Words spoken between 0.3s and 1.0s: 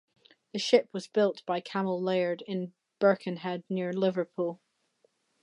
The ship